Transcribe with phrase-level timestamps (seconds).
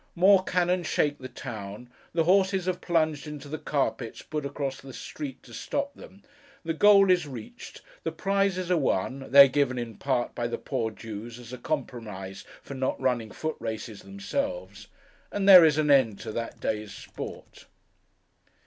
[0.15, 1.87] More cannon shake the town.
[2.13, 6.23] The horses have plunged into the carpets put across the street to stop them;
[6.65, 10.57] the goal is reached; the prizes are won (they are given, in part, by the
[10.57, 14.87] poor Jews, as a compromise for not running foot races themselves);
[15.31, 17.67] and there is an end to that day's sport.